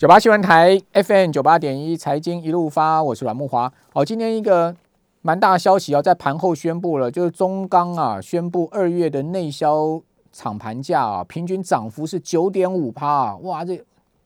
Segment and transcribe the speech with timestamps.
[0.00, 3.70] 九八新闻台 FM 九八点一财经一路发，我是阮木华。
[3.92, 4.74] 好，今天一个
[5.20, 10.00] 蛮大的消息啊，在盘后宣布了，就是中钢啊宣布二月的内销
[10.32, 13.78] 厂盘价啊，平均涨幅是九点五趴啊，哇，这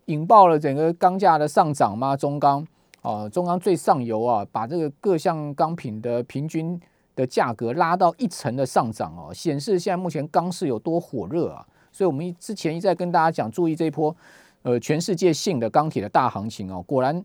[0.05, 2.17] 引爆了整个钢价的上涨吗？
[2.17, 2.65] 中钢
[3.03, 6.81] 哦，中钢最上游啊，把这个各项钢品的平均
[7.17, 11.67] 的价格拉到一层的上涨哦，显示现在目前钢市有多火热啊。
[11.91, 14.15] 所以我们之前一再跟大家讲，注意这一波。
[14.65, 17.23] 呃，全世界性的钢铁的大行情哦，果然，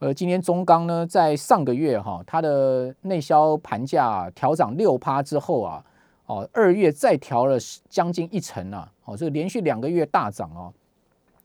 [0.00, 5.84] 呃，今天中钢呢，在上个月哈，它的内销盘价调涨六趴之后啊，
[6.26, 7.56] 哦，二月再调了
[7.88, 10.72] 将近一成啊，哦，这连续两个月大涨哦，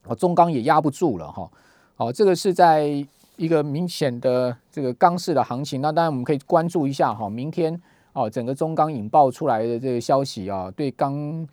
[0.07, 1.47] 哦，中钢也压不住了哈，
[1.97, 2.87] 哦，这个是在
[3.35, 7.79] 一个明显的这个钢市的行情，那当然我们可以关注一下哈，明天
[8.13, 11.47] 哦，整个中钢引爆出来的这个消息啊，对钢。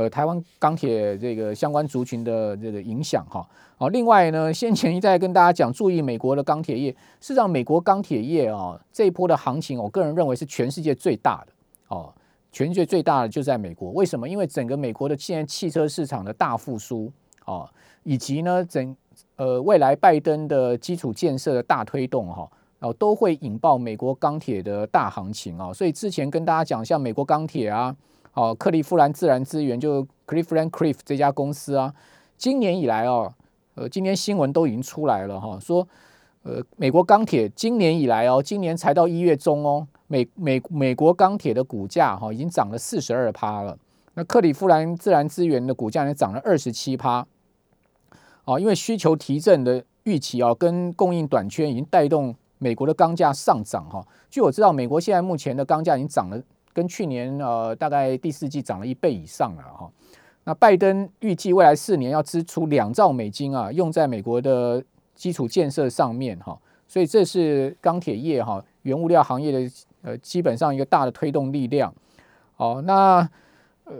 [0.00, 3.46] 呃，台湾钢铁这个相关族群的这个影响哈，
[3.76, 11.52] 好，另外呢，先前一再跟大家讲，注意美国的钢铁业，事实上，美国钢铁业啊这一波的行情，我个人认为是全世界最大的
[11.88, 12.10] 哦，
[12.50, 14.26] 全世界最大的就在美国，为什么？
[14.26, 17.12] 因为整个美国的现在汽车市场的大复苏
[17.44, 17.68] 哦，
[18.02, 18.96] 以及呢，整
[19.36, 27.94] 呃未来拜登的基础建设的大推动哈，哦，都会引爆美国钢铁的大行情啊，所以之前跟大家讲，像美国钢铁啊。
[28.34, 31.92] 哦，克利夫兰自然资源就 Cleveland Cliff 这家公司啊，
[32.36, 33.32] 今年以来哦，
[33.74, 35.86] 呃，今年新闻都已经出来了哈，说
[36.44, 43.76] 呃，美国钢铁今年以来哦，今年才到一月中哦，美美美国钢铁的股价哈已经涨了四十二趴了，
[44.14, 47.26] 那克利夫兰自然资源的股价也涨了二十七趴，
[48.44, 54.06] 哦，因为需求提振的预期啊，跟供应短缺已经带动美国的钢价上涨哈。
[54.30, 56.40] 据我知道，美国现在目前的钢价已经涨了。
[56.80, 59.90] 跟去年呃大概第四季涨了一倍以上了哈，
[60.44, 64.82] 那拜登预计未来四年要支出两兆美金啊，用在美国的
[65.14, 71.92] 基础建设上面哈，所以这是钢铁业哈原物料行业的呃基本上一个大的推动力量。
[72.56, 73.28] 哦，那
[73.84, 73.92] 呃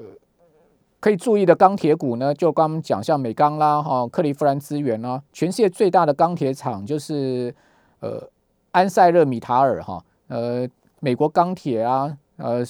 [0.99, 7.54] 可以注意的钢铁股呢，就刚刚讲像美钢啦哈，克利夫兰资源啦，全世界最大的钢铁厂就是
[8.00, 8.27] 呃
[8.71, 10.66] 安塞勒米塔尔哈，呃
[11.00, 12.16] 美国钢铁啊。
[12.41, 12.65] 呃，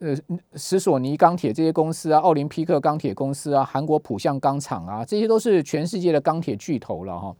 [0.00, 0.16] 呃，
[0.54, 7.34] 史索尼钢铁这些公司啊，奥林匹克钢铁公司啊，韩国浦项钢厂啊，这些都是全世界的钢铁巨头了哈。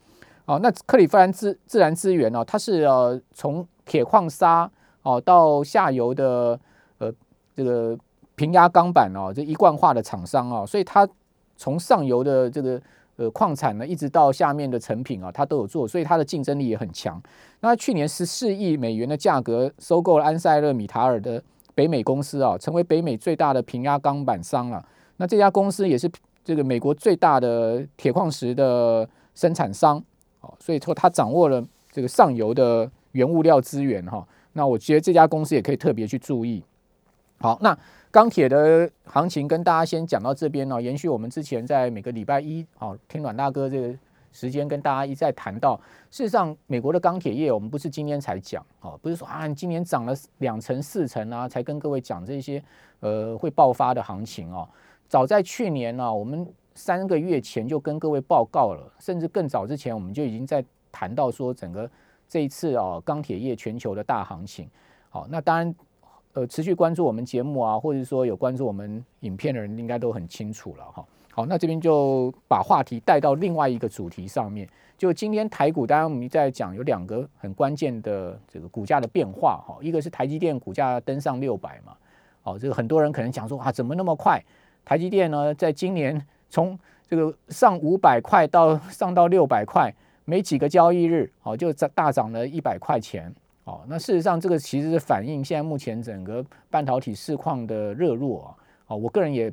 [0.44, 4.70] 哦，那克里夫兰自自然资源呢，它是呃从铁矿砂
[5.02, 6.58] 哦到下游的
[6.98, 7.12] 呃
[7.54, 7.98] 这个
[8.36, 11.08] 平压钢板哦这一贯化的厂商啊，所以它
[11.56, 12.80] 从上游的这个
[13.16, 17.20] 呃矿产呢，一直到下面的成品啊，它都有做，所以它的竞争力也很强。
[17.58, 21.42] 那去年十四亿美元的价格收购了安塞勒米塔尔的。
[21.74, 24.84] 北美公司啊，成为北美最大的平压钢板商了。
[25.16, 26.10] 那这家公司也是
[26.44, 30.02] 这个美国最大的铁矿石的生产商，
[30.40, 34.26] 哦，所以说它掌握了这个上游的原物料资源哈。
[34.52, 36.62] 那我觉得这家公司也可以特别去注意。
[37.38, 37.76] 好，那
[38.10, 43.94] 钢铁的行情跟大家先讲到这边呢，延续我们之前在每个礼拜一，好听阮大哥这个。
[44.32, 45.78] 时间跟大家一再谈到，
[46.10, 52.62] 事实上，美国的钢铁业，我们不是今天才讲，哦，不是说啊，今年涨了两成四成啊，才跟各位讲这些，
[53.00, 54.68] 呃，会爆发的行情哦。
[55.06, 61.88] 早在去年呢，我们三个月前就跟各位报告了，甚至更早之前，我们就已经在谈到说，整个
[62.26, 64.66] 这一次哦，钢铁业全球的大行情。
[65.10, 65.74] 好，那当然，
[66.32, 71.04] 呃，持续关注我们节目啊，或者说有关注我们影片的人，应该都很清楚了哈。
[71.34, 74.68] 好，那这边就把话题带到另外一个主题上面。
[74.98, 81.96] 就今天台股，当然我们在讲有两个很关键的这个股价的变化哈，一个是台积电股价登上六百嘛，
[82.42, 84.44] 哦，这个很多人可能讲说啊，怎么那么快？
[84.84, 86.78] 台积电呢，在今年从
[87.08, 89.92] 这个上五百块到上到六百块，
[90.26, 98.54] 没几个交易日，哦，就大涨了一百块钱，哦，那事实上这个其实是反映现在目前整个半导体市况的热络啊，
[98.88, 99.50] 哦，我个人也。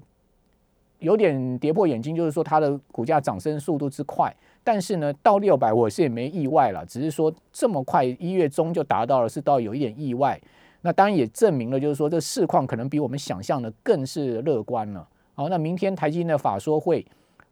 [1.00, 4.34] 有点跌破眼镜，就是说它的股价涨升速度之快，
[4.64, 10.40] 但是呢，到六百我是也没意外了，只是说这么快一月中就达到了，是倒有一点意外。
[10.81, 15.06] 那当然也证明了，就是说这市况可能比我们想象的更是乐观了。
[15.36, 17.06] 好，那明天台积电的法说会，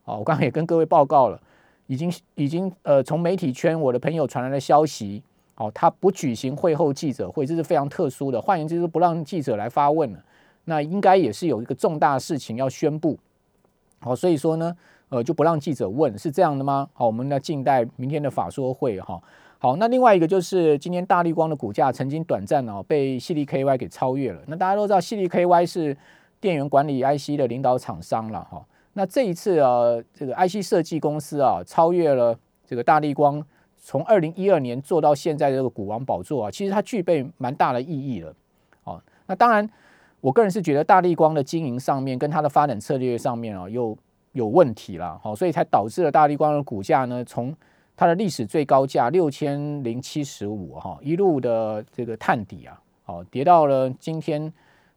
[0.05, 1.41] 哦，我刚刚也跟各位报告了，
[1.87, 5.21] 已经已经呃从媒体圈我的朋友传来的消息，
[5.55, 10.23] 哦，他不举行会后记者会，这是非常特殊的，换言之就是不让记者来发问了。
[10.65, 13.17] 那应该也是有一个重大事情要宣布。
[14.07, 14.75] 好，所以说呢，
[15.09, 16.87] 呃，就不让记者问，是这样的吗？
[16.93, 19.21] 好，我们呢静待明天的法说会哈。
[19.59, 24.41] 好，那另外一个就是今天大立光的股价曾经短暂哦被细力 KY 给超越了。
[24.47, 25.97] 那大家都知道细力 KY 是
[26.39, 28.63] 电源管理 IC 的领导厂商了哈。
[28.93, 29.83] 那这一次啊，
[30.13, 33.43] 这个 IC 设计公司啊超越了这个大力光
[33.77, 38.33] 从二零一二年做到现在这个股王宝座啊，其实它具备蛮大的意义了。
[38.83, 39.67] 哦，那当然，
[40.19, 43.97] 我个人是觉得大力光的经营上面跟它的发展策略上面啊，又
[44.31, 45.19] 有问题了。
[45.23, 47.55] 好，所以才导致了大力光的股价呢，从
[47.95, 54.51] 它的历史最高价六千零七十五哈，一路的这个探底啊，哦，跌到了今天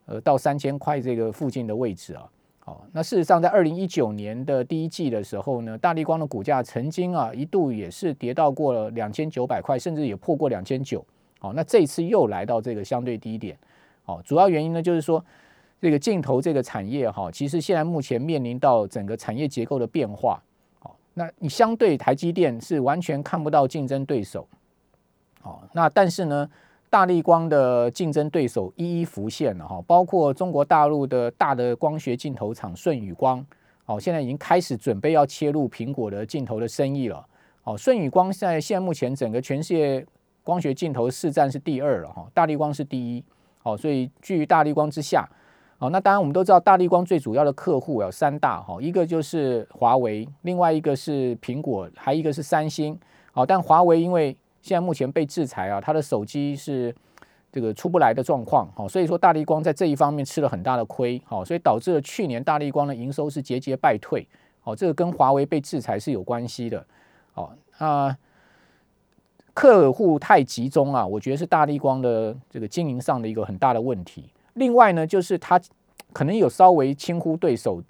[0.07, 2.27] 呃到三千块这个附近的位置啊。
[2.59, 11.05] 好，那事实上在二零一九年的第一季的时候呢，大力光的股价曾经啊一度也是跌到过了两千九百块，甚至也破过两千九。
[11.39, 13.57] 好，那这一次又来到这个相对低点。
[14.11, 15.25] 哦，主要原因呢就是说，
[15.81, 20.43] 这个镜头这个产业哈，其实现在目前面临到整个产业结构的变化。
[20.83, 24.49] 哦，那你相对台积电是完全看不到竞争对手。
[25.43, 26.49] 哦，那但是呢？
[26.93, 33.47] 大力光的竞争对手一一浮现了哈，包括中国大陆的大的光学镜头厂舜宇光，
[33.87, 37.25] 哦，现在已经开始准备要切入苹果的镜头的生意了。
[37.63, 40.05] 哦，舜宇光在现在目前整个全世界
[40.43, 43.23] 光学镜头市占是第二了哈，大力光是第一。
[43.63, 45.29] 哦，所以居于大力光之下。
[45.79, 52.95] 哦，那当然我们都知道大力光最主要的客户有三大哈，一个就是华为，另外一个是苹果，还一个是三星。
[53.33, 56.95] 哦，但华为因为现在目前被制裁啊，它的手机是
[57.51, 64.29] 这个出不来的状况，好，所以说大力光在这一方面吃了很大的亏，好，所以导致了去年大力光的营收是节节败退，
[64.61, 66.85] 好，这个跟华为被制裁是有关系的，
[67.33, 68.15] 好，那
[69.55, 74.25] 客户太集中啊，我觉得是大力光的这个经营上的一个很大的问题。
[74.55, 75.61] 另外呢，就是它
[76.13, 77.83] 可能有稍微轻忽对手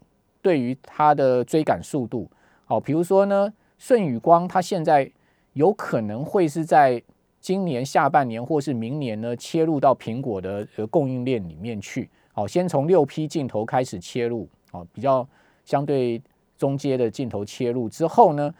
[0.42, 2.30] 对于它的追赶速度，
[2.64, 5.10] 好，比如说呢，舜宇光它现在。
[5.54, 7.02] 有可能会是在
[7.40, 12.08] 今年下半年或是明年呢，切入到苹果的呃供应链里面去。
[12.32, 15.26] 好，先从六 P 镜头开始切入，好，比较
[15.64, 16.22] 相对
[16.56, 18.54] 中阶的镜头切入之后呢，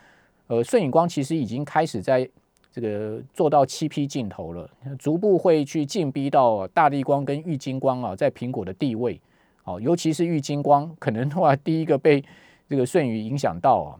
[0.48, 2.28] 呃，顺影光其实已经开始在
[2.72, 9.20] 这个做到七 P 镜头了，逐步会去进逼到大力光跟玉金光啊，在苹果的地位。
[9.64, 12.24] 哦，尤其是玉金光，可能的话第一个被
[12.68, 13.90] 这个顺宇影响到啊。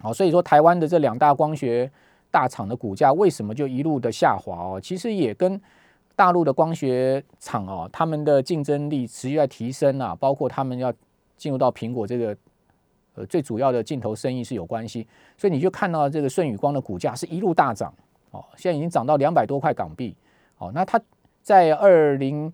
[0.00, 1.90] 好，所以说台湾的这两大光学
[2.30, 4.80] 大厂的股价为什么就一路的下滑哦？
[4.80, 5.60] 其实也跟
[6.16, 10.92] 大陆的光学厂哦，他们的竞争力持续在提升啊，包括他们要
[11.36, 12.36] 进入到苹果这个
[13.26, 15.06] 最主要的镜头生意是有关系。
[15.36, 17.92] 所以你就看到这个舜宇光的股价是一路大涨
[18.30, 20.14] 哦，现在已经涨到两百多块港币
[20.58, 20.70] 哦。
[20.74, 21.00] 那它
[21.42, 22.52] 在二零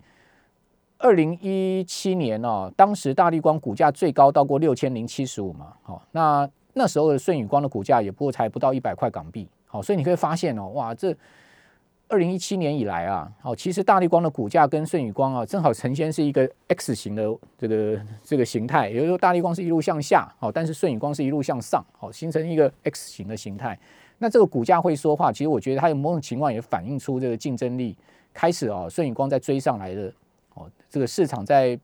[0.97, 6.49] 二零一七年哦，当时大力光股价最高到过六千零七十五嘛，好那。
[6.79, 11.11] 那时候的舜宇光的股价也不过才不到一百块港币，好，所以你可以发现哦，哇，这
[12.09, 17.23] 二零一七年以来啊，好，其实大力光的股价跟舜宇光啊，正好呈现是一个 X 型的
[17.57, 23.77] 这个这个形态，也就是说大力光是一路向下，好，但是舜宇光是一路向上，好，形成一个 X 型的形态。
[24.19, 27.95] 那这个股价会说话，其实我觉得它有某种情况也反映出这个竞争力
[28.33, 30.11] 开始啊，舜宇光在追上来的，
[30.53, 31.77] 哦，这个市场在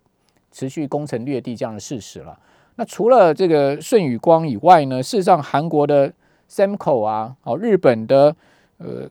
[0.51, 2.39] 持续攻城略地这样的事实了。
[2.75, 6.11] 那除了这个舜宇光以外呢，事实上韩国的
[6.49, 8.35] Samco 啊，哦，日本的
[8.77, 9.07] 呃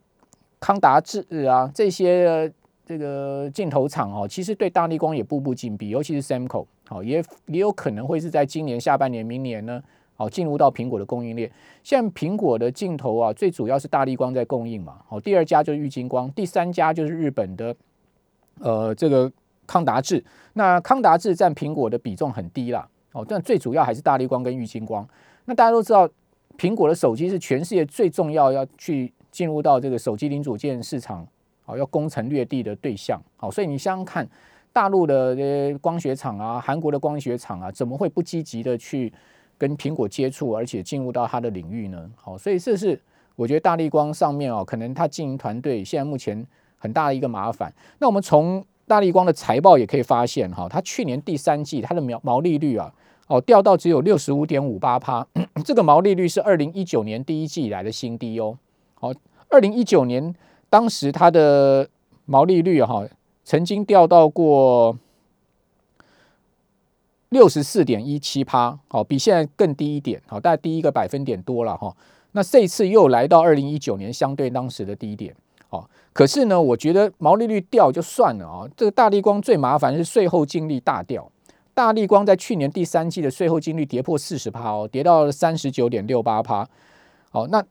[0.63, 2.51] 康达智啊，这些
[2.87, 9.83] 这个镜头厂哦，其实对大力光也步步紧逼，尤其是 Samco，好，也也有可能会是在今年下半年、明年呢，
[10.15, 11.51] 好进入到苹果的供应链。
[11.83, 17.75] 像苹果的镜头啊，最主要是大力光在供应嘛，好，第二家就是玉金光，第三家就是日本的
[18.61, 19.31] 呃这个
[19.67, 20.25] 康达智。
[20.53, 22.89] 那康达智占苹果的比重很低啦。
[23.15, 25.07] 哦，但最主要还是大力光跟玉金光。
[25.45, 26.09] 那大家都知道，
[26.57, 31.27] 苹果的手机是全世界最重要要去进入到这个手机零组件市场，
[31.65, 33.21] 哦，要攻城略地的对象。
[33.37, 34.29] 好，所以你想想看，
[34.73, 39.13] 大陆的这些光学厂啊，韩国的光学厂啊，怎么会不积极的去
[39.59, 42.09] 跟苹果接触，而且进入到它的领域呢？
[42.15, 43.01] 好，所以这是
[43.35, 46.47] 我觉得大力光上面哦，可能它经营团队现在目前
[46.79, 47.73] 很大的一个麻烦。
[47.99, 52.93] 那我们从大力光的财报也可以发现，哈，它去年第三季它的毛毛利率啊。
[53.29, 55.27] 哦，掉到只有六十五点五八趴，
[55.65, 58.59] 这个毛利率是二零一九年第一季以来的新低哦。
[59.03, 59.13] 好，
[59.49, 60.33] 二零一九年
[60.71, 61.89] 当时它的
[62.25, 63.05] 毛利率哈，
[63.43, 64.97] 曾经掉到过
[67.31, 71.93] 六十四点一七趴，好，比现在更低一点，好，大概低一个百分点多了哈。
[72.31, 75.35] 那这一次又来到二零一九年相对当时的低点，
[75.69, 81.29] 好，可是呢，我觉得毛利率掉就算了啊，这个大力光最麻烦是税后净利大掉。
[81.75, 86.69] 大力光在去年第三季的税后净利跌破四十趴哦，跌到了三十九点六八趴。
[87.31, 87.65] 好，那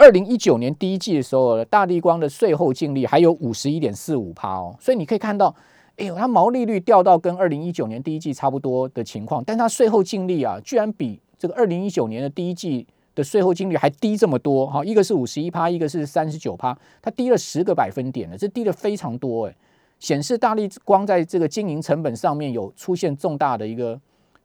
[0.00, 4.74] 二零一九年第一季的时候，大力光的税后净利还有五十一点四五趴哦。
[4.80, 5.54] 所以你可以看到，
[5.98, 19.54] 哎呦，它毛利率掉到跟二零一九年第一季差不多的情况，但它税后净利啊，居然比这个二零一九年的第一季的税后净率还低这么多哈，一个是五十一趴，一个是三十九趴，它低了十个百分点了，这低了非常多哎，
[19.98, 24.00] 显示大力光在这个经营成本上面有出现重大的一个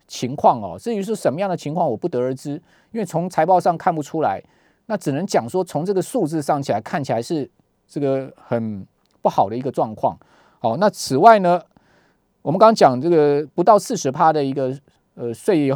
[0.05, 0.77] 情况哦。
[0.77, 4.43] 至于是什么样的情况，我不得而知，因为从财报上看不出来，
[4.87, 7.49] 那只能讲说从这个数字上起来看起来是
[7.87, 8.85] 这个很
[9.21, 10.17] 不好的一个状况。
[10.59, 11.61] 好，那此外呢，
[12.41, 14.77] 我们刚刚讲这个不到四十趴的一个
[15.15, 15.71] 呃税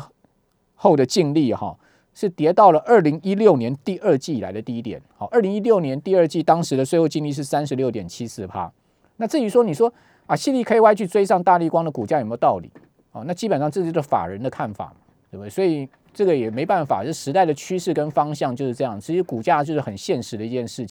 [0.75, 1.77] 后的净利哈。
[2.11, 5.01] 是跌到了二零一六年第二季以来的低点。
[5.15, 8.69] 好，二零一六年第二季当时的税后净利是三十六点七四帕。
[9.17, 9.93] 那至于说你说
[10.25, 12.69] 啊，细粒 KY 去追上大力光的股价有没有道理？
[13.13, 14.93] 哦，那基本上这就是法人的看法，
[15.31, 15.49] 对不对？
[15.49, 18.99] 所以这个也没办法，这时代的趋势跟方向就是这样。
[18.99, 20.87] 其实股价就是很现实的一件事情。